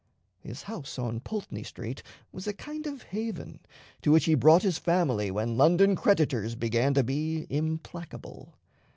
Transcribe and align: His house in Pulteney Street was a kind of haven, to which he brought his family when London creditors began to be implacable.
His 0.39 0.63
house 0.63 0.97
in 0.97 1.19
Pulteney 1.19 1.61
Street 1.61 2.01
was 2.31 2.47
a 2.47 2.53
kind 2.53 2.87
of 2.87 3.03
haven, 3.03 3.59
to 4.01 4.11
which 4.11 4.25
he 4.25 4.33
brought 4.33 4.63
his 4.63 4.79
family 4.79 5.29
when 5.29 5.57
London 5.57 5.95
creditors 5.95 6.55
began 6.55 6.95
to 6.95 7.03
be 7.03 7.45
implacable. 7.51 8.55